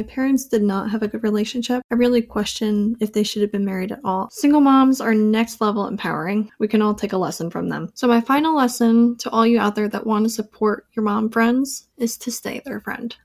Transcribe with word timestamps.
My 0.00 0.06
parents 0.06 0.46
did 0.46 0.62
not 0.62 0.92
have 0.92 1.02
a 1.02 1.08
good 1.08 1.24
relationship. 1.24 1.82
I 1.90 1.96
really 1.96 2.22
question 2.22 2.94
if 3.00 3.12
they 3.12 3.24
should 3.24 3.42
have 3.42 3.50
been 3.50 3.64
married 3.64 3.90
at 3.90 3.98
all. 4.04 4.30
Single 4.30 4.60
moms 4.60 5.00
are 5.00 5.12
next 5.12 5.60
level 5.60 5.88
empowering. 5.88 6.52
We 6.60 6.68
can 6.68 6.80
all 6.80 6.94
take 6.94 7.14
a 7.14 7.18
lesson 7.18 7.50
from 7.50 7.68
them. 7.68 7.90
So, 7.94 8.06
my 8.06 8.20
final 8.20 8.54
lesson 8.54 9.16
to 9.16 9.30
all 9.30 9.44
you 9.44 9.58
out 9.58 9.74
there 9.74 9.88
that 9.88 10.06
want 10.06 10.24
to 10.24 10.30
support 10.30 10.86
your 10.92 11.02
mom 11.02 11.30
friends 11.30 11.88
is 11.96 12.16
to 12.18 12.30
stay 12.30 12.62
their 12.64 12.80
friend. 12.80 13.16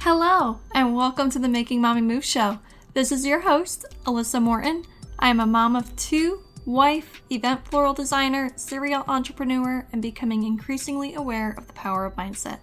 Hello, 0.00 0.58
and 0.74 0.96
welcome 0.96 1.30
to 1.30 1.38
the 1.38 1.48
Making 1.48 1.80
Mommy 1.80 2.00
Move 2.00 2.24
show. 2.24 2.58
This 2.94 3.12
is 3.12 3.24
your 3.24 3.38
host, 3.38 3.84
Alyssa 4.06 4.42
Morton. 4.42 4.82
I 5.20 5.28
am 5.28 5.38
a 5.38 5.46
mom 5.46 5.76
of 5.76 5.94
two, 5.94 6.42
wife, 6.64 7.22
event 7.30 7.64
floral 7.68 7.94
designer, 7.94 8.50
serial 8.56 9.04
entrepreneur, 9.06 9.86
and 9.92 10.02
becoming 10.02 10.42
increasingly 10.42 11.14
aware 11.14 11.54
of 11.56 11.68
the 11.68 11.74
power 11.74 12.06
of 12.06 12.16
mindset. 12.16 12.58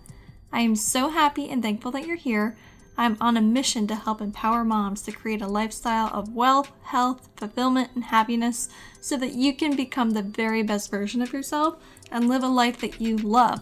I 0.53 0.61
am 0.61 0.75
so 0.75 1.09
happy 1.09 1.49
and 1.49 1.63
thankful 1.63 1.89
that 1.91 2.05
you're 2.05 2.15
here. 2.15 2.55
I'm 2.95 3.17
on 3.19 3.37
a 3.37 3.41
mission 3.41 3.87
to 3.87 3.95
help 3.95 4.21
empower 4.21 4.63
moms 4.63 5.01
to 5.01 5.11
create 5.11 5.41
a 5.41 5.47
lifestyle 5.47 6.11
of 6.13 6.35
wealth, 6.35 6.71
health, 6.83 7.27
fulfillment, 7.35 7.89
and 7.95 8.03
happiness 8.03 8.69
so 9.01 9.17
that 9.17 9.33
you 9.33 9.55
can 9.55 9.75
become 9.75 10.11
the 10.11 10.21
very 10.21 10.61
best 10.61 10.91
version 10.91 11.23
of 11.23 11.33
yourself 11.33 11.83
and 12.11 12.29
live 12.29 12.43
a 12.43 12.47
life 12.47 12.79
that 12.81 13.01
you 13.01 13.17
love. 13.17 13.61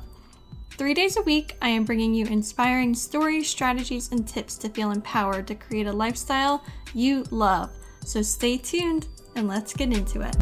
Three 0.72 0.94
days 0.94 1.16
a 1.16 1.22
week, 1.22 1.56
I 1.62 1.70
am 1.70 1.86
bringing 1.86 2.14
you 2.14 2.26
inspiring 2.26 2.94
stories, 2.94 3.48
strategies, 3.48 4.12
and 4.12 4.28
tips 4.28 4.58
to 4.58 4.70
feel 4.70 4.92
empowered 4.92 5.48
to 5.48 5.56
create 5.56 5.88
a 5.88 5.94
lifestyle 5.94 6.62
you 6.94 7.24
love. 7.32 7.70
So 8.04 8.22
stay 8.22 8.58
tuned 8.58 9.08
and 9.38 9.48
let's 9.48 9.74
get 9.74 9.94
into 9.94 10.22
it. 10.22 10.36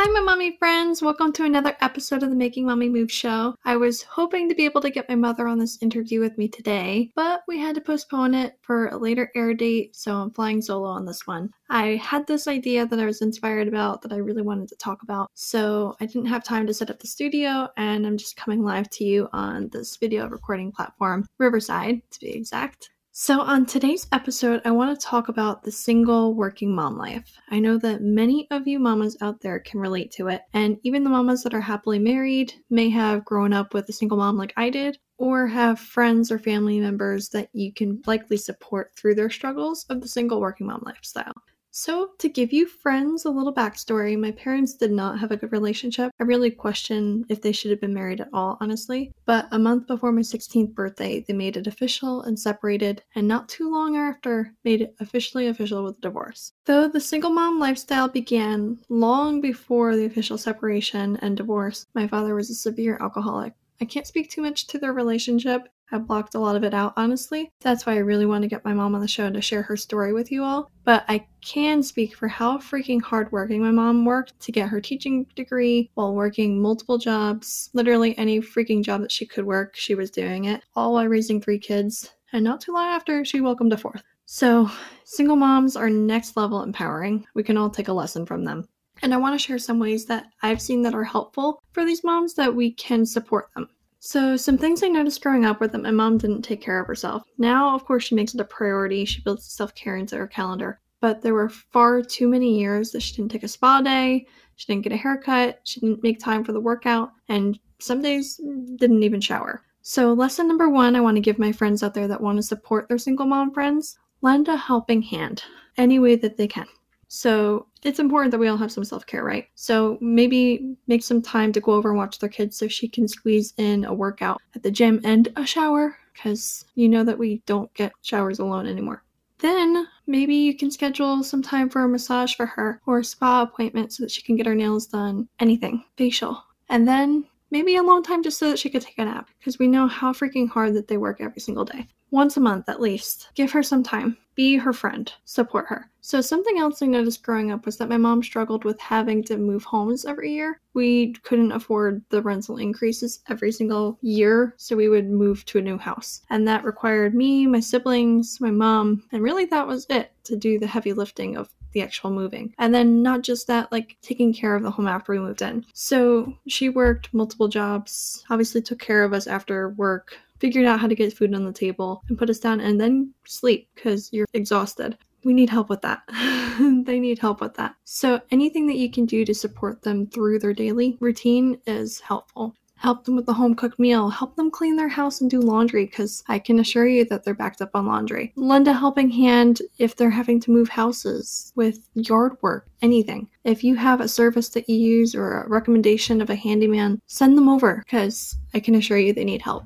Hi, 0.00 0.08
my 0.12 0.20
mommy 0.20 0.56
friends. 0.58 1.02
Welcome 1.02 1.32
to 1.32 1.44
another 1.44 1.76
episode 1.80 2.22
of 2.22 2.30
the 2.30 2.36
Making 2.36 2.66
Mommy 2.66 2.88
Move 2.88 3.10
show. 3.10 3.56
I 3.64 3.74
was 3.74 4.00
hoping 4.00 4.48
to 4.48 4.54
be 4.54 4.64
able 4.64 4.80
to 4.82 4.90
get 4.90 5.08
my 5.08 5.16
mother 5.16 5.48
on 5.48 5.58
this 5.58 5.76
interview 5.82 6.20
with 6.20 6.38
me 6.38 6.46
today, 6.46 7.10
but 7.16 7.42
we 7.48 7.58
had 7.58 7.74
to 7.74 7.80
postpone 7.80 8.32
it 8.32 8.56
for 8.62 8.86
a 8.86 8.96
later 8.96 9.32
air 9.34 9.54
date, 9.54 9.96
so 9.96 10.14
I'm 10.14 10.30
flying 10.30 10.62
solo 10.62 10.88
on 10.88 11.04
this 11.04 11.26
one. 11.26 11.50
I 11.68 11.96
had 11.96 12.28
this 12.28 12.46
idea 12.46 12.86
that 12.86 13.00
I 13.00 13.06
was 13.06 13.22
inspired 13.22 13.66
about 13.66 14.02
that 14.02 14.12
I 14.12 14.18
really 14.18 14.42
wanted 14.42 14.68
to 14.68 14.76
talk 14.76 15.02
about, 15.02 15.32
so 15.34 15.96
I 16.00 16.06
didn't 16.06 16.26
have 16.26 16.44
time 16.44 16.68
to 16.68 16.74
set 16.74 16.90
up 16.90 17.00
the 17.00 17.08
studio, 17.08 17.66
and 17.76 18.06
I'm 18.06 18.18
just 18.18 18.36
coming 18.36 18.62
live 18.62 18.88
to 18.90 19.04
you 19.04 19.28
on 19.32 19.68
this 19.72 19.96
video 19.96 20.28
recording 20.28 20.70
platform, 20.70 21.26
Riverside 21.38 22.02
to 22.12 22.20
be 22.20 22.30
exact. 22.30 22.90
So, 23.20 23.40
on 23.40 23.66
today's 23.66 24.06
episode, 24.12 24.62
I 24.64 24.70
want 24.70 24.96
to 24.96 25.04
talk 25.04 25.28
about 25.28 25.64
the 25.64 25.72
single 25.72 26.36
working 26.36 26.72
mom 26.72 26.96
life. 26.96 27.36
I 27.50 27.58
know 27.58 27.76
that 27.78 28.00
many 28.00 28.46
of 28.52 28.68
you 28.68 28.78
mamas 28.78 29.16
out 29.20 29.40
there 29.40 29.58
can 29.58 29.80
relate 29.80 30.12
to 30.12 30.28
it, 30.28 30.42
and 30.54 30.78
even 30.84 31.02
the 31.02 31.10
mamas 31.10 31.42
that 31.42 31.52
are 31.52 31.60
happily 31.60 31.98
married 31.98 32.54
may 32.70 32.88
have 32.90 33.24
grown 33.24 33.52
up 33.52 33.74
with 33.74 33.88
a 33.88 33.92
single 33.92 34.18
mom 34.18 34.36
like 34.36 34.52
I 34.56 34.70
did, 34.70 34.98
or 35.16 35.48
have 35.48 35.80
friends 35.80 36.30
or 36.30 36.38
family 36.38 36.78
members 36.78 37.30
that 37.30 37.48
you 37.52 37.72
can 37.72 38.00
likely 38.06 38.36
support 38.36 38.92
through 38.94 39.16
their 39.16 39.30
struggles 39.30 39.84
of 39.90 40.00
the 40.00 40.06
single 40.06 40.40
working 40.40 40.68
mom 40.68 40.84
lifestyle. 40.86 41.34
So, 41.80 42.10
to 42.18 42.28
give 42.28 42.52
you 42.52 42.66
friends 42.66 43.24
a 43.24 43.30
little 43.30 43.54
backstory, 43.54 44.18
my 44.18 44.32
parents 44.32 44.74
did 44.74 44.90
not 44.90 45.20
have 45.20 45.30
a 45.30 45.36
good 45.36 45.52
relationship. 45.52 46.10
I 46.18 46.24
really 46.24 46.50
question 46.50 47.24
if 47.28 47.40
they 47.40 47.52
should 47.52 47.70
have 47.70 47.80
been 47.80 47.94
married 47.94 48.20
at 48.20 48.30
all, 48.32 48.58
honestly. 48.60 49.12
But 49.26 49.46
a 49.52 49.60
month 49.60 49.86
before 49.86 50.10
my 50.10 50.22
16th 50.22 50.74
birthday, 50.74 51.24
they 51.28 51.34
made 51.34 51.56
it 51.56 51.68
official 51.68 52.22
and 52.22 52.36
separated, 52.36 53.04
and 53.14 53.28
not 53.28 53.48
too 53.48 53.70
long 53.70 53.96
after, 53.96 54.52
made 54.64 54.80
it 54.80 54.96
officially 54.98 55.46
official 55.46 55.84
with 55.84 55.98
a 55.98 56.00
divorce. 56.00 56.52
Though 56.64 56.88
the 56.88 57.00
single 57.00 57.30
mom 57.30 57.60
lifestyle 57.60 58.08
began 58.08 58.80
long 58.88 59.40
before 59.40 59.94
the 59.94 60.06
official 60.06 60.36
separation 60.36 61.16
and 61.18 61.36
divorce, 61.36 61.86
my 61.94 62.08
father 62.08 62.34
was 62.34 62.50
a 62.50 62.56
severe 62.56 62.98
alcoholic. 63.00 63.52
I 63.80 63.84
can't 63.84 64.06
speak 64.06 64.30
too 64.30 64.42
much 64.42 64.66
to 64.68 64.78
their 64.78 64.92
relationship 64.92 65.68
I 65.90 65.98
blocked 65.98 66.34
a 66.34 66.38
lot 66.38 66.56
of 66.56 66.64
it 66.64 66.74
out, 66.74 66.92
honestly. 66.96 67.50
That's 67.60 67.86
why 67.86 67.94
I 67.94 67.98
really 67.98 68.26
want 68.26 68.42
to 68.42 68.48
get 68.48 68.64
my 68.64 68.74
mom 68.74 68.94
on 68.94 69.00
the 69.00 69.08
show 69.08 69.30
to 69.30 69.40
share 69.40 69.62
her 69.62 69.76
story 69.76 70.12
with 70.12 70.30
you 70.30 70.44
all. 70.44 70.70
But 70.84 71.04
I 71.08 71.26
can 71.40 71.82
speak 71.82 72.14
for 72.14 72.28
how 72.28 72.58
freaking 72.58 73.00
hardworking 73.00 73.62
my 73.62 73.70
mom 73.70 74.04
worked 74.04 74.38
to 74.40 74.52
get 74.52 74.68
her 74.68 74.80
teaching 74.80 75.26
degree 75.34 75.90
while 75.94 76.14
working 76.14 76.60
multiple 76.60 76.98
jobs. 76.98 77.70
Literally 77.72 78.16
any 78.18 78.40
freaking 78.40 78.82
job 78.82 79.00
that 79.00 79.12
she 79.12 79.24
could 79.24 79.46
work, 79.46 79.76
she 79.76 79.94
was 79.94 80.10
doing 80.10 80.44
it, 80.44 80.62
all 80.76 80.94
while 80.94 81.06
raising 81.06 81.40
three 81.40 81.58
kids. 81.58 82.12
And 82.32 82.44
not 82.44 82.60
too 82.60 82.72
long 82.72 82.88
after, 82.88 83.24
she 83.24 83.40
welcomed 83.40 83.72
a 83.72 83.78
fourth. 83.78 84.02
So, 84.26 84.70
single 85.04 85.36
moms 85.36 85.74
are 85.74 85.88
next 85.88 86.36
level 86.36 86.62
empowering. 86.62 87.26
We 87.32 87.42
can 87.42 87.56
all 87.56 87.70
take 87.70 87.88
a 87.88 87.94
lesson 87.94 88.26
from 88.26 88.44
them. 88.44 88.68
And 89.00 89.14
I 89.14 89.16
want 89.16 89.38
to 89.38 89.42
share 89.42 89.58
some 89.58 89.78
ways 89.78 90.04
that 90.06 90.26
I've 90.42 90.60
seen 90.60 90.82
that 90.82 90.94
are 90.94 91.04
helpful 91.04 91.62
for 91.72 91.86
these 91.86 92.04
moms 92.04 92.34
that 92.34 92.54
we 92.54 92.72
can 92.72 93.06
support 93.06 93.48
them. 93.54 93.70
So, 94.00 94.36
some 94.36 94.56
things 94.56 94.82
I 94.82 94.88
noticed 94.88 95.22
growing 95.22 95.44
up 95.44 95.60
were 95.60 95.68
that 95.68 95.82
my 95.82 95.90
mom 95.90 96.18
didn't 96.18 96.42
take 96.42 96.60
care 96.60 96.80
of 96.80 96.86
herself. 96.86 97.24
Now, 97.36 97.74
of 97.74 97.84
course, 97.84 98.04
she 98.04 98.14
makes 98.14 98.32
it 98.32 98.40
a 98.40 98.44
priority. 98.44 99.04
She 99.04 99.22
builds 99.22 99.44
self 99.44 99.74
care 99.74 99.96
into 99.96 100.16
her 100.16 100.26
calendar. 100.28 100.80
But 101.00 101.22
there 101.22 101.34
were 101.34 101.48
far 101.48 102.02
too 102.02 102.28
many 102.28 102.58
years 102.58 102.90
that 102.92 103.02
she 103.02 103.14
didn't 103.14 103.30
take 103.30 103.42
a 103.42 103.48
spa 103.48 103.80
day, 103.80 104.26
she 104.56 104.66
didn't 104.66 104.84
get 104.84 104.92
a 104.92 104.96
haircut, 104.96 105.60
she 105.64 105.80
didn't 105.80 106.02
make 106.02 106.18
time 106.18 106.44
for 106.44 106.52
the 106.52 106.60
workout, 106.60 107.12
and 107.28 107.58
some 107.78 108.02
days 108.02 108.40
didn't 108.76 109.02
even 109.02 109.20
shower. 109.20 109.62
So, 109.82 110.12
lesson 110.12 110.48
number 110.48 110.68
one 110.68 110.96
I 110.96 111.00
want 111.00 111.16
to 111.16 111.20
give 111.20 111.38
my 111.38 111.52
friends 111.52 111.82
out 111.82 111.94
there 111.94 112.08
that 112.08 112.20
want 112.20 112.36
to 112.38 112.42
support 112.42 112.88
their 112.88 112.98
single 112.98 113.26
mom 113.26 113.52
friends 113.52 113.98
lend 114.22 114.48
a 114.48 114.56
helping 114.56 115.02
hand 115.02 115.44
any 115.76 115.98
way 115.98 116.16
that 116.16 116.36
they 116.36 116.48
can. 116.48 116.66
So 117.08 117.66
it's 117.82 117.98
important 117.98 118.30
that 118.32 118.38
we 118.38 118.48
all 118.48 118.56
have 118.56 118.72
some 118.72 118.84
self 118.84 119.06
care, 119.06 119.24
right? 119.24 119.46
So 119.54 119.98
maybe 120.00 120.76
make 120.86 121.02
some 121.02 121.22
time 121.22 121.52
to 121.52 121.60
go 121.60 121.72
over 121.72 121.88
and 121.88 121.98
watch 121.98 122.18
their 122.18 122.28
kids 122.28 122.56
so 122.56 122.68
she 122.68 122.88
can 122.88 123.08
squeeze 123.08 123.54
in 123.56 123.84
a 123.84 123.94
workout 123.94 124.40
at 124.54 124.62
the 124.62 124.70
gym 124.70 125.00
and 125.04 125.28
a 125.36 125.46
shower 125.46 125.96
because 126.12 126.64
you 126.74 126.88
know 126.88 127.04
that 127.04 127.18
we 127.18 127.42
don't 127.46 127.72
get 127.74 127.92
showers 128.02 128.38
alone 128.38 128.66
anymore. 128.66 129.02
Then 129.38 129.86
maybe 130.06 130.34
you 130.34 130.56
can 130.56 130.70
schedule 130.70 131.22
some 131.22 131.42
time 131.42 131.70
for 131.70 131.82
a 131.82 131.88
massage 131.88 132.34
for 132.34 132.46
her 132.46 132.80
or 132.86 132.98
a 132.98 133.04
spa 133.04 133.42
appointment 133.42 133.92
so 133.92 134.02
that 134.02 134.10
she 134.10 134.22
can 134.22 134.36
get 134.36 134.46
her 134.46 134.54
nails 134.54 134.86
done, 134.86 135.28
anything, 135.38 135.84
facial. 135.96 136.42
And 136.68 136.86
then 136.86 137.24
maybe 137.50 137.76
a 137.76 137.82
long 137.82 138.02
time 138.02 138.22
just 138.22 138.38
so 138.38 138.50
that 138.50 138.58
she 138.58 138.68
could 138.68 138.82
take 138.82 138.98
a 138.98 139.04
nap 139.04 139.28
because 139.38 139.58
we 139.58 139.68
know 139.68 139.86
how 139.86 140.12
freaking 140.12 140.48
hard 140.48 140.74
that 140.74 140.88
they 140.88 140.96
work 140.96 141.20
every 141.20 141.40
single 141.40 141.64
day. 141.64 141.86
Once 142.10 142.36
a 142.36 142.40
month 142.40 142.68
at 142.68 142.80
least. 142.80 143.28
Give 143.34 143.52
her 143.52 143.62
some 143.62 143.82
time. 143.82 144.16
Be 144.38 144.56
her 144.56 144.72
friend. 144.72 145.12
Support 145.24 145.66
her. 145.66 145.90
So, 146.00 146.20
something 146.20 146.60
else 146.60 146.80
I 146.80 146.86
noticed 146.86 147.24
growing 147.24 147.50
up 147.50 147.66
was 147.66 147.76
that 147.78 147.88
my 147.88 147.96
mom 147.96 148.22
struggled 148.22 148.64
with 148.64 148.78
having 148.78 149.24
to 149.24 149.36
move 149.36 149.64
homes 149.64 150.04
every 150.04 150.32
year. 150.32 150.60
We 150.74 151.14
couldn't 151.24 151.50
afford 151.50 152.04
the 152.10 152.22
rental 152.22 152.56
increases 152.56 153.18
every 153.28 153.50
single 153.50 153.98
year, 154.00 154.54
so 154.56 154.76
we 154.76 154.88
would 154.88 155.10
move 155.10 155.44
to 155.46 155.58
a 155.58 155.62
new 155.62 155.76
house. 155.76 156.22
And 156.30 156.46
that 156.46 156.64
required 156.64 157.16
me, 157.16 157.48
my 157.48 157.58
siblings, 157.58 158.40
my 158.40 158.52
mom, 158.52 159.02
and 159.10 159.24
really 159.24 159.46
that 159.46 159.66
was 159.66 159.86
it 159.90 160.12
to 160.22 160.36
do 160.36 160.60
the 160.60 160.68
heavy 160.68 160.92
lifting 160.92 161.36
of 161.36 161.50
the 161.72 161.82
actual 161.82 162.10
moving. 162.10 162.54
And 162.58 162.74
then 162.74 163.02
not 163.02 163.22
just 163.22 163.46
that, 163.46 163.70
like 163.72 163.96
taking 164.02 164.32
care 164.32 164.54
of 164.54 164.62
the 164.62 164.70
home 164.70 164.88
after 164.88 165.12
we 165.12 165.18
moved 165.18 165.42
in. 165.42 165.64
So 165.74 166.34
she 166.46 166.68
worked 166.68 167.12
multiple 167.12 167.48
jobs, 167.48 168.24
obviously 168.30 168.62
took 168.62 168.78
care 168.78 169.04
of 169.04 169.12
us 169.12 169.26
after 169.26 169.70
work, 169.70 170.16
figured 170.38 170.66
out 170.66 170.80
how 170.80 170.86
to 170.86 170.94
get 170.94 171.12
food 171.12 171.34
on 171.34 171.44
the 171.44 171.52
table 171.52 172.02
and 172.08 172.18
put 172.18 172.30
us 172.30 172.38
down 172.38 172.60
and 172.60 172.80
then 172.80 173.12
sleep 173.24 173.68
because 173.74 174.12
you're 174.12 174.28
exhausted. 174.34 174.96
We 175.24 175.34
need 175.34 175.50
help 175.50 175.68
with 175.68 175.82
that. 175.82 176.02
they 176.86 177.00
need 177.00 177.18
help 177.18 177.40
with 177.40 177.54
that. 177.54 177.74
So, 177.84 178.20
anything 178.30 178.68
that 178.68 178.76
you 178.76 178.88
can 178.88 179.04
do 179.04 179.24
to 179.24 179.34
support 179.34 179.82
them 179.82 180.06
through 180.06 180.38
their 180.38 180.54
daily 180.54 180.96
routine 181.00 181.58
is 181.66 181.98
helpful 181.98 182.54
help 182.78 183.04
them 183.04 183.16
with 183.16 183.26
the 183.26 183.34
home 183.34 183.54
cooked 183.54 183.78
meal, 183.78 184.08
help 184.08 184.36
them 184.36 184.50
clean 184.50 184.76
their 184.76 184.88
house 184.88 185.20
and 185.20 185.30
do 185.30 185.40
laundry 185.40 185.86
because 185.86 186.22
I 186.28 186.38
can 186.38 186.60
assure 186.60 186.86
you 186.86 187.04
that 187.06 187.24
they're 187.24 187.34
backed 187.34 187.60
up 187.60 187.70
on 187.74 187.86
laundry. 187.86 188.32
Lend 188.36 188.68
a 188.68 188.72
helping 188.72 189.10
hand 189.10 189.60
if 189.78 189.96
they're 189.96 190.10
having 190.10 190.40
to 190.40 190.50
move 190.50 190.68
houses 190.68 191.52
with 191.56 191.88
yard 191.94 192.36
work, 192.40 192.66
anything. 192.82 193.28
If 193.44 193.64
you 193.64 193.76
have 193.76 194.00
a 194.00 194.08
service 194.08 194.48
that 194.50 194.68
you 194.68 194.76
use 194.76 195.14
or 195.14 195.42
a 195.42 195.48
recommendation 195.48 196.20
of 196.20 196.30
a 196.30 196.36
handyman, 196.36 197.00
send 197.06 197.36
them 197.36 197.48
over 197.48 197.82
because 197.84 198.36
I 198.54 198.60
can 198.60 198.74
assure 198.74 198.98
you 198.98 199.12
they 199.12 199.24
need 199.24 199.42
help 199.42 199.64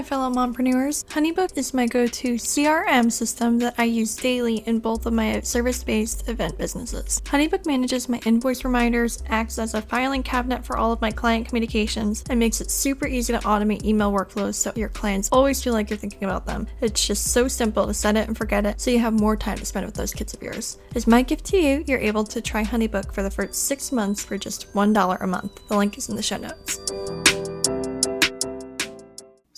my 0.00 0.04
fellow 0.04 0.30
mompreneurs. 0.30 1.04
Honeybook 1.08 1.58
is 1.58 1.74
my 1.74 1.86
go 1.86 2.06
to 2.06 2.36
CRM 2.36 3.12
system 3.12 3.58
that 3.58 3.74
I 3.76 3.84
use 3.84 4.16
daily 4.16 4.64
in 4.66 4.78
both 4.78 5.04
of 5.04 5.12
my 5.12 5.40
service 5.40 5.84
based 5.84 6.26
event 6.26 6.56
businesses. 6.56 7.20
Honeybook 7.26 7.66
manages 7.66 8.08
my 8.08 8.18
invoice 8.24 8.64
reminders, 8.64 9.22
acts 9.28 9.58
as 9.58 9.74
a 9.74 9.82
filing 9.82 10.22
cabinet 10.22 10.64
for 10.64 10.78
all 10.78 10.90
of 10.90 11.02
my 11.02 11.10
client 11.10 11.48
communications, 11.48 12.24
and 12.30 12.40
makes 12.40 12.62
it 12.62 12.70
super 12.70 13.06
easy 13.06 13.34
to 13.34 13.40
automate 13.40 13.84
email 13.84 14.10
workflows 14.10 14.54
so 14.54 14.72
your 14.74 14.88
clients 14.88 15.28
always 15.32 15.62
feel 15.62 15.74
like 15.74 15.90
you're 15.90 15.98
thinking 15.98 16.24
about 16.24 16.46
them. 16.46 16.66
It's 16.80 17.06
just 17.06 17.26
so 17.26 17.46
simple 17.46 17.86
to 17.86 17.92
set 17.92 18.16
it 18.16 18.26
and 18.26 18.38
forget 18.38 18.64
it 18.64 18.80
so 18.80 18.90
you 18.90 19.00
have 19.00 19.12
more 19.12 19.36
time 19.36 19.58
to 19.58 19.66
spend 19.66 19.84
with 19.84 19.96
those 19.96 20.14
kids 20.14 20.32
of 20.32 20.42
yours. 20.42 20.78
As 20.94 21.06
my 21.06 21.20
gift 21.20 21.44
to 21.46 21.58
you, 21.58 21.84
you're 21.86 21.98
able 21.98 22.24
to 22.24 22.40
try 22.40 22.64
Honeybook 22.64 23.12
for 23.12 23.22
the 23.22 23.30
first 23.30 23.66
six 23.66 23.92
months 23.92 24.24
for 24.24 24.38
just 24.38 24.72
$1 24.72 25.22
a 25.22 25.26
month. 25.26 25.68
The 25.68 25.76
link 25.76 25.98
is 25.98 26.08
in 26.08 26.16
the 26.16 26.22
show 26.22 26.38
notes. 26.38 27.29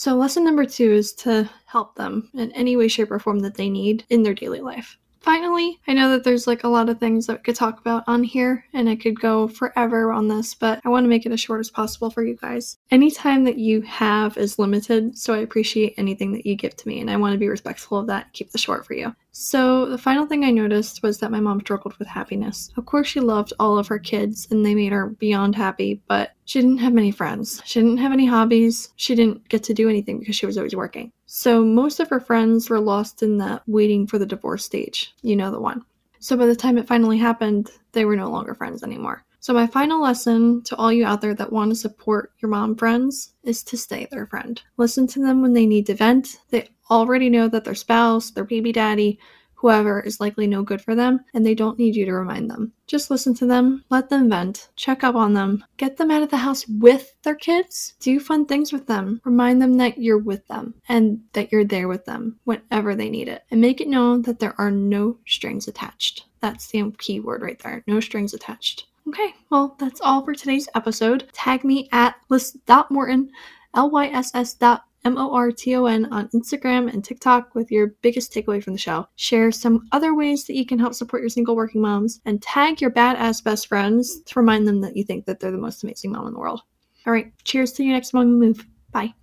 So, 0.02 0.16
lesson 0.16 0.42
number 0.42 0.64
two 0.64 0.90
is 0.90 1.12
to 1.26 1.48
help 1.64 1.94
them 1.94 2.28
in 2.34 2.50
any 2.54 2.76
way, 2.76 2.88
shape, 2.88 3.12
or 3.12 3.20
form 3.20 3.38
that 3.38 3.54
they 3.54 3.70
need 3.70 4.04
in 4.10 4.24
their 4.24 4.34
daily 4.34 4.60
life. 4.60 4.98
Finally, 5.20 5.78
I 5.86 5.92
know 5.92 6.10
that 6.10 6.24
there's 6.24 6.48
like 6.48 6.64
a 6.64 6.68
lot 6.68 6.88
of 6.88 6.98
things 6.98 7.28
that 7.28 7.38
we 7.38 7.42
could 7.44 7.54
talk 7.54 7.78
about 7.78 8.02
on 8.08 8.24
here, 8.24 8.64
and 8.72 8.88
I 8.88 8.96
could 8.96 9.20
go 9.20 9.46
forever 9.46 10.10
on 10.10 10.26
this, 10.26 10.56
but 10.56 10.80
I 10.84 10.88
want 10.88 11.04
to 11.04 11.08
make 11.08 11.24
it 11.24 11.30
as 11.30 11.38
short 11.38 11.60
as 11.60 11.70
possible 11.70 12.10
for 12.10 12.24
you 12.24 12.34
guys. 12.34 12.78
Any 12.90 13.12
time 13.12 13.44
that 13.44 13.58
you 13.58 13.82
have 13.82 14.36
is 14.36 14.58
limited, 14.58 15.16
so 15.16 15.34
I 15.34 15.38
appreciate 15.38 15.94
anything 15.96 16.32
that 16.32 16.46
you 16.46 16.56
give 16.56 16.74
to 16.78 16.88
me, 16.88 17.00
and 17.00 17.08
I 17.08 17.16
want 17.16 17.34
to 17.34 17.38
be 17.38 17.48
respectful 17.48 17.98
of 17.98 18.08
that, 18.08 18.32
keep 18.32 18.50
the 18.50 18.58
short 18.58 18.84
for 18.84 18.94
you. 18.94 19.14
So, 19.34 19.86
the 19.86 19.96
final 19.96 20.26
thing 20.26 20.44
I 20.44 20.50
noticed 20.50 21.02
was 21.02 21.18
that 21.18 21.30
my 21.30 21.40
mom 21.40 21.60
struggled 21.60 21.96
with 21.96 22.06
happiness. 22.06 22.70
Of 22.76 22.84
course, 22.84 23.08
she 23.08 23.18
loved 23.18 23.54
all 23.58 23.78
of 23.78 23.88
her 23.88 23.98
kids 23.98 24.46
and 24.50 24.64
they 24.64 24.74
made 24.74 24.92
her 24.92 25.06
beyond 25.06 25.56
happy, 25.56 26.02
but 26.06 26.32
she 26.44 26.60
didn't 26.60 26.78
have 26.78 26.92
many 26.92 27.10
friends. 27.10 27.62
She 27.64 27.80
didn't 27.80 27.96
have 27.96 28.12
any 28.12 28.26
hobbies. 28.26 28.92
She 28.96 29.14
didn't 29.14 29.48
get 29.48 29.62
to 29.64 29.74
do 29.74 29.88
anything 29.88 30.18
because 30.18 30.36
she 30.36 30.44
was 30.44 30.58
always 30.58 30.76
working. 30.76 31.12
So, 31.24 31.64
most 31.64 31.98
of 31.98 32.10
her 32.10 32.20
friends 32.20 32.68
were 32.68 32.78
lost 32.78 33.22
in 33.22 33.38
that 33.38 33.62
waiting 33.66 34.06
for 34.06 34.18
the 34.18 34.26
divorce 34.26 34.66
stage. 34.66 35.14
You 35.22 35.34
know 35.34 35.50
the 35.50 35.60
one. 35.60 35.82
So, 36.18 36.36
by 36.36 36.44
the 36.44 36.54
time 36.54 36.76
it 36.76 36.86
finally 36.86 37.16
happened, 37.16 37.70
they 37.92 38.04
were 38.04 38.16
no 38.16 38.30
longer 38.30 38.54
friends 38.54 38.82
anymore. 38.82 39.24
So, 39.42 39.52
my 39.52 39.66
final 39.66 40.00
lesson 40.00 40.62
to 40.66 40.76
all 40.76 40.92
you 40.92 41.04
out 41.04 41.20
there 41.20 41.34
that 41.34 41.50
want 41.50 41.72
to 41.72 41.74
support 41.74 42.30
your 42.40 42.48
mom 42.48 42.76
friends 42.76 43.34
is 43.42 43.64
to 43.64 43.76
stay 43.76 44.06
their 44.08 44.28
friend. 44.28 44.62
Listen 44.76 45.04
to 45.08 45.18
them 45.20 45.42
when 45.42 45.52
they 45.52 45.66
need 45.66 45.86
to 45.86 45.96
vent. 45.96 46.38
They 46.50 46.68
already 46.88 47.28
know 47.28 47.48
that 47.48 47.64
their 47.64 47.74
spouse, 47.74 48.30
their 48.30 48.44
baby 48.44 48.70
daddy, 48.70 49.18
whoever 49.54 49.98
is 49.98 50.20
likely 50.20 50.46
no 50.46 50.62
good 50.62 50.80
for 50.80 50.94
them, 50.94 51.24
and 51.34 51.44
they 51.44 51.56
don't 51.56 51.76
need 51.76 51.96
you 51.96 52.04
to 52.04 52.12
remind 52.12 52.48
them. 52.48 52.72
Just 52.86 53.10
listen 53.10 53.34
to 53.34 53.46
them, 53.46 53.84
let 53.90 54.08
them 54.08 54.30
vent, 54.30 54.68
check 54.76 55.02
up 55.02 55.16
on 55.16 55.34
them, 55.34 55.64
get 55.76 55.96
them 55.96 56.12
out 56.12 56.22
of 56.22 56.30
the 56.30 56.36
house 56.36 56.64
with 56.68 57.12
their 57.24 57.34
kids, 57.34 57.94
do 57.98 58.20
fun 58.20 58.46
things 58.46 58.72
with 58.72 58.86
them, 58.86 59.20
remind 59.24 59.60
them 59.60 59.76
that 59.78 59.98
you're 59.98 60.18
with 60.18 60.46
them 60.46 60.72
and 60.88 61.20
that 61.32 61.50
you're 61.50 61.64
there 61.64 61.88
with 61.88 62.04
them 62.04 62.38
whenever 62.44 62.94
they 62.94 63.10
need 63.10 63.26
it, 63.26 63.42
and 63.50 63.60
make 63.60 63.80
it 63.80 63.88
known 63.88 64.22
that 64.22 64.38
there 64.38 64.54
are 64.60 64.70
no 64.70 65.18
strings 65.26 65.66
attached. 65.66 66.26
That's 66.38 66.68
the 66.68 66.92
key 66.98 67.18
word 67.18 67.42
right 67.42 67.58
there 67.58 67.82
no 67.88 67.98
strings 67.98 68.34
attached. 68.34 68.86
Okay, 69.08 69.34
well, 69.50 69.74
that's 69.78 70.00
all 70.00 70.24
for 70.24 70.34
today's 70.34 70.68
episode. 70.74 71.28
Tag 71.32 71.64
me 71.64 71.88
at 71.90 72.14
lyss.morton, 72.30 73.30
L 73.74 73.90
Y 73.90 74.06
S 74.08 74.30
S 74.34 74.54
dot 74.54 74.84
M 75.04 75.18
O 75.18 75.34
R 75.34 75.50
T 75.50 75.74
O 75.74 75.86
N 75.86 76.06
on 76.12 76.28
Instagram 76.28 76.92
and 76.92 77.04
TikTok 77.04 77.54
with 77.54 77.72
your 77.72 77.88
biggest 78.02 78.32
takeaway 78.32 78.62
from 78.62 78.74
the 78.74 78.78
show. 78.78 79.08
Share 79.16 79.50
some 79.50 79.88
other 79.90 80.14
ways 80.14 80.44
that 80.44 80.54
you 80.54 80.64
can 80.64 80.78
help 80.78 80.94
support 80.94 81.22
your 81.22 81.30
single 81.30 81.56
working 81.56 81.80
moms 81.80 82.20
and 82.26 82.40
tag 82.40 82.80
your 82.80 82.92
badass 82.92 83.42
best 83.42 83.66
friends 83.66 84.20
to 84.22 84.38
remind 84.38 84.68
them 84.68 84.80
that 84.82 84.96
you 84.96 85.02
think 85.02 85.26
that 85.26 85.40
they're 85.40 85.50
the 85.50 85.58
most 85.58 85.82
amazing 85.82 86.12
mom 86.12 86.28
in 86.28 86.32
the 86.32 86.38
world. 86.38 86.62
All 87.04 87.12
right, 87.12 87.32
cheers 87.42 87.72
to 87.72 87.82
your 87.82 87.94
next 87.94 88.14
mom 88.14 88.38
move. 88.38 88.64
Bye. 88.92 89.14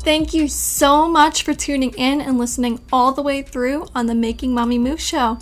Thank 0.00 0.32
you 0.34 0.48
so 0.48 1.06
much 1.06 1.42
for 1.42 1.52
tuning 1.52 1.92
in 1.94 2.22
and 2.22 2.38
listening 2.38 2.80
all 2.92 3.12
the 3.12 3.22
way 3.22 3.42
through 3.42 3.86
on 3.94 4.06
the 4.06 4.14
Making 4.14 4.54
Mommy 4.54 4.78
Move 4.78 5.00
show. 5.00 5.38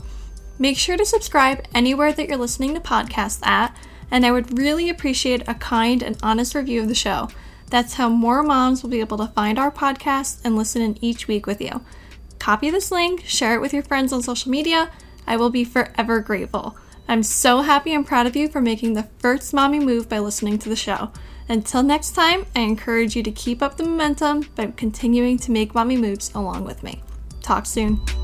Make 0.61 0.77
sure 0.77 0.99
to 0.99 1.07
subscribe 1.07 1.65
anywhere 1.75 2.13
that 2.13 2.29
you're 2.29 2.37
listening 2.37 2.75
to 2.75 2.81
podcasts 2.81 3.45
at 3.47 3.75
and 4.11 4.27
I 4.27 4.31
would 4.31 4.59
really 4.59 4.91
appreciate 4.91 5.49
a 5.49 5.55
kind 5.55 6.03
and 6.03 6.19
honest 6.23 6.55
review 6.55 6.83
of 6.83 6.89
the 6.89 6.95
show. 6.95 7.31
That's 7.71 7.95
how 7.95 8.11
more 8.11 8.43
moms 8.43 8.83
will 8.83 8.91
be 8.91 9.01
able 9.01 9.17
to 9.19 9.29
find 9.29 9.59
our 9.59 9.71
podcast 9.71 10.41
and 10.45 10.57
listen 10.57 10.83
in 10.83 11.03
each 11.03 11.27
week 11.27 11.47
with 11.47 11.63
you. 11.63 11.81
Copy 12.39 12.69
this 12.71 12.91
link, 12.91 13.25
share 13.25 13.55
it 13.55 13.61
with 13.63 13.73
your 13.73 13.83
friends 13.83 14.13
on 14.13 14.23
social 14.23 14.51
media. 14.51 14.91
I 15.27 15.39
will 15.39 15.51
be 15.51 15.65
forever 15.65 16.21
grateful. 16.21 16.77
I'm 17.09 17.23
so 17.23 17.63
happy 17.63 17.95
and 17.95 18.07
proud 18.07 18.27
of 18.27 18.37
you 18.37 18.49
for 18.49 18.61
making 18.61 18.93
the 18.93 19.09
first 19.19 19.55
mommy 19.55 19.79
move 19.79 20.11
by 20.11 20.19
listening 20.19 20.59
to 20.59 20.69
the 20.69 20.77
show. 20.77 21.11
Until 21.49 21.83
next 21.83 22.13
time, 22.13 22.45
I 22.55 22.61
encourage 22.61 23.17
you 23.17 23.23
to 23.23 23.33
keep 23.33 23.63
up 23.63 23.79
the 23.79 23.85
momentum 23.85 24.43
by 24.55 24.67
continuing 24.77 25.39
to 25.39 25.53
make 25.53 25.75
mommy 25.75 25.97
moves 25.97 26.31
along 26.35 26.65
with 26.65 26.83
me. 26.83 27.03
Talk 27.41 27.65
soon. 27.65 28.20